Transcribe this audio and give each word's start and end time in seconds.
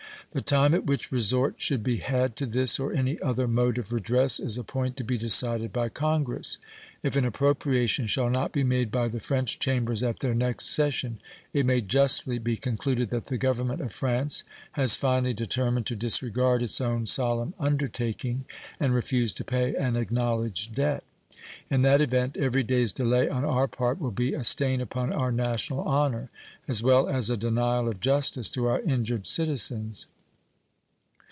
The 0.33 0.41
time 0.41 0.73
at 0.73 0.85
which 0.85 1.11
resort 1.11 1.55
should 1.57 1.83
be 1.83 1.97
had 1.97 2.37
to 2.37 2.45
this 2.45 2.79
or 2.79 2.93
any 2.93 3.21
other 3.21 3.49
mode 3.49 3.77
of 3.77 3.91
redress 3.91 4.39
is 4.39 4.57
a 4.57 4.63
point 4.63 4.95
to 4.95 5.03
be 5.03 5.17
decided 5.17 5.73
by 5.73 5.89
Congress. 5.89 6.57
If 7.03 7.17
an 7.17 7.25
appropriation 7.25 8.07
shall 8.07 8.29
not 8.29 8.53
be 8.53 8.63
made 8.63 8.91
by 8.91 9.09
the 9.09 9.19
French 9.19 9.59
Chambers 9.59 10.01
at 10.01 10.19
their 10.19 10.33
next 10.33 10.67
session, 10.67 11.19
it 11.51 11.65
may 11.65 11.81
justly 11.81 12.39
be 12.39 12.55
concluded 12.55 13.09
that 13.09 13.25
the 13.25 13.37
Government 13.37 13.81
of 13.81 13.91
France 13.91 14.45
has 14.71 14.95
finally 14.95 15.33
determined 15.33 15.85
to 15.87 15.97
disregard 15.97 16.61
its 16.61 16.79
own 16.79 17.07
solemn 17.07 17.53
undertaking 17.59 18.45
and 18.79 18.95
refuse 18.95 19.33
to 19.33 19.43
pay 19.43 19.75
an 19.75 19.97
acknowledged 19.97 20.73
debt. 20.73 21.03
In 21.69 21.81
that 21.81 21.99
event 21.99 22.37
every 22.37 22.63
day's 22.63 22.93
delay 22.93 23.27
on 23.27 23.43
our 23.43 23.67
part 23.67 23.99
will 23.99 24.11
be 24.11 24.33
a 24.33 24.45
stain 24.45 24.79
upon 24.79 25.11
our 25.11 25.33
national 25.33 25.81
honor, 25.89 26.29
as 26.69 26.81
well 26.81 27.09
as 27.09 27.29
a 27.29 27.35
denial 27.35 27.89
of 27.89 27.99
justice 27.99 28.47
to 28.51 28.67
our 28.67 28.79
injured 28.83 29.27
citizens. 29.27 30.07